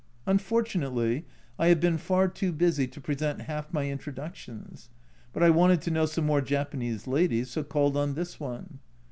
Unfortunately, 0.25 1.27
I 1.59 1.67
have 1.67 1.79
been 1.79 1.99
far 1.99 2.27
too 2.27 2.51
busy 2.51 2.87
to 2.87 2.99
present 2.99 3.43
half 3.43 3.71
my 3.71 3.83
intro 3.85 4.11
ductions, 4.11 4.89
but 5.31 5.43
I 5.43 5.51
wanted 5.51 5.79
to 5.83 5.91
know 5.91 6.07
some 6.07 6.25
more 6.25 6.41
Japanese 6.41 7.05
ladies, 7.05 7.51
so 7.51 7.63
called 7.63 7.95
on 7.95 8.15
this 8.15 8.39
one. 8.39 8.79